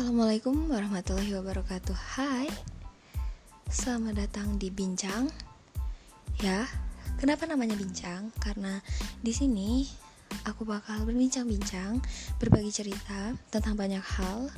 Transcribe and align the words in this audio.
Assalamualaikum 0.00 0.72
warahmatullahi 0.72 1.36
wabarakatuh. 1.36 1.92
Hai, 1.92 2.48
selamat 3.68 4.16
datang 4.16 4.56
di 4.56 4.72
Bincang. 4.72 5.28
Ya, 6.40 6.64
kenapa 7.20 7.44
namanya 7.44 7.76
Bincang? 7.76 8.32
Karena 8.40 8.80
di 9.20 9.28
sini 9.36 9.84
aku 10.48 10.64
bakal 10.64 11.04
berbincang-bincang, 11.04 12.00
berbagi 12.40 12.72
cerita 12.72 13.36
tentang 13.52 13.76
banyak 13.76 14.00
hal. 14.00 14.48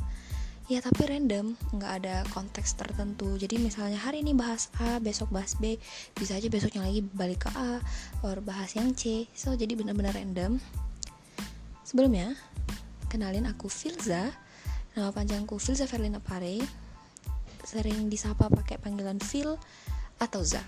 Ya, 0.70 0.78
tapi 0.78 1.10
random, 1.10 1.58
nggak 1.74 1.92
ada 2.06 2.22
konteks 2.30 2.78
tertentu. 2.78 3.34
Jadi 3.34 3.58
misalnya 3.58 3.98
hari 3.98 4.22
ini 4.22 4.38
bahas 4.38 4.70
A, 4.78 5.02
besok 5.02 5.34
bahas 5.34 5.58
B, 5.58 5.74
bisa 6.14 6.38
aja 6.38 6.46
besoknya 6.46 6.86
lagi 6.86 7.02
balik 7.02 7.42
ke 7.42 7.50
A, 7.58 7.82
or 8.22 8.38
bahas 8.46 8.78
yang 8.78 8.94
C. 8.94 9.26
So, 9.34 9.58
jadi 9.58 9.74
benar-benar 9.74 10.14
random. 10.14 10.62
Sebelumnya, 11.82 12.38
kenalin 13.10 13.50
aku 13.50 13.66
Filza 13.66 14.30
Nama 14.92 15.08
panjangku 15.08 15.56
Filza 15.56 15.88
Verlina 15.88 16.20
Pare. 16.20 16.60
Sering 17.64 18.12
disapa 18.12 18.52
pakai 18.52 18.76
panggilan 18.76 19.16
Phil 19.24 19.56
atau 20.20 20.44
Za. 20.44 20.60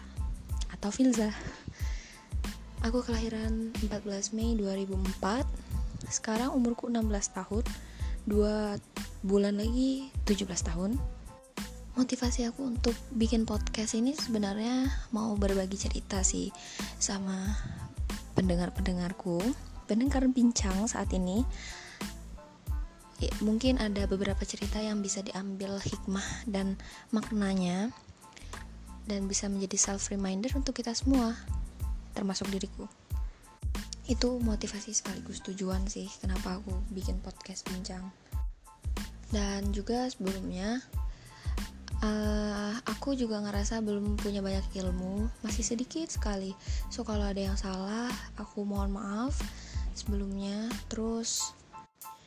Atau 0.73 0.89
Filza. 0.89 1.29
Aku 2.89 3.05
kelahiran 3.05 3.77
14 3.85 4.33
Mei 4.33 4.57
2004 4.57 6.09
Sekarang 6.09 6.57
umurku 6.57 6.89
16 6.89 7.05
tahun. 7.37 7.65
Dua 8.25 8.81
bulan 9.21 9.61
lagi 9.61 10.09
17 10.25 10.73
tahun. 10.73 10.97
Motivasi 11.93 12.49
aku 12.49 12.65
untuk 12.65 12.97
bikin 13.13 13.45
podcast 13.45 13.93
ini 13.93 14.17
sebenarnya 14.17 14.89
mau 15.13 15.37
berbagi 15.37 15.77
cerita 15.77 16.25
sih 16.25 16.49
Sama 16.97 17.45
pendengar-pendengarku. 18.41 19.45
Pendengar 19.85 20.25
bincang 20.33 20.89
saat 20.89 21.13
ini 21.13 21.45
ya, 23.29 23.33
mungkin 23.41 23.81
ada 23.81 24.05
beberapa 24.05 24.43
cerita 24.45 24.81
yang 24.81 25.01
bisa 25.01 25.25
diambil 25.25 25.81
hikmah 25.81 26.47
dan 26.49 26.77
maknanya 27.11 27.93
dan 29.05 29.29
bisa 29.29 29.49
menjadi 29.49 29.77
self 29.77 30.09
reminder 30.09 30.53
untuk 30.57 30.77
kita 30.77 30.97
semua 30.97 31.37
termasuk 32.17 32.49
diriku. 32.49 32.89
Itu 34.05 34.37
motivasi 34.41 34.93
sekaligus 34.93 35.41
tujuan 35.45 35.89
sih 35.89 36.09
kenapa 36.21 36.61
aku 36.61 36.73
bikin 36.93 37.21
podcast 37.21 37.65
bincang. 37.73 38.13
Dan 39.33 39.73
juga 39.75 40.07
sebelumnya 40.13 40.79
uh, 42.05 42.73
aku 42.87 43.17
juga 43.17 43.41
ngerasa 43.43 43.81
belum 43.81 44.21
punya 44.21 44.45
banyak 44.45 44.65
ilmu 44.77 45.29
masih 45.43 45.65
sedikit 45.65 46.07
sekali. 46.13 46.53
So 46.93 47.03
kalau 47.03 47.25
ada 47.25 47.41
yang 47.41 47.57
salah 47.57 48.13
aku 48.37 48.63
mohon 48.63 48.93
maaf 48.93 49.37
sebelumnya. 49.97 50.69
Terus 50.93 51.57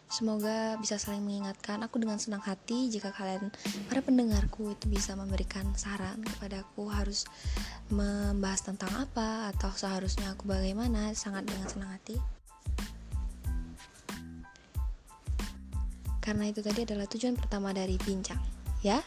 Semoga 0.07 0.79
bisa 0.79 0.95
saling 0.95 1.19
mengingatkan 1.19 1.83
aku 1.83 1.99
dengan 1.99 2.15
senang 2.15 2.39
hati 2.39 2.87
jika 2.87 3.11
kalian 3.11 3.51
para 3.91 3.99
pendengarku 3.99 4.71
itu 4.71 4.87
bisa 4.87 5.11
memberikan 5.19 5.67
saran 5.75 6.23
kepada 6.23 6.63
aku 6.63 6.87
harus 6.87 7.27
membahas 7.91 8.63
tentang 8.63 8.87
apa 8.95 9.51
atau 9.51 9.67
seharusnya 9.75 10.31
aku 10.31 10.47
bagaimana 10.47 11.11
sangat 11.11 11.43
dengan 11.43 11.67
senang 11.67 11.91
hati. 11.91 12.15
Karena 16.23 16.51
itu 16.51 16.59
tadi 16.63 16.87
adalah 16.87 17.07
tujuan 17.07 17.35
pertama 17.35 17.71
dari 17.75 17.99
Bincang, 17.99 18.39
ya. 18.83 19.03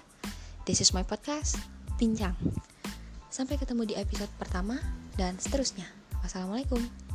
This 0.68 0.84
is 0.84 0.92
my 0.92 1.04
podcast, 1.04 1.56
Bincang. 1.96 2.36
Sampai 3.32 3.56
ketemu 3.56 3.88
di 3.88 3.94
episode 3.96 4.32
pertama 4.36 4.76
dan 5.16 5.36
seterusnya. 5.40 5.84
Wassalamualaikum. 6.20 7.09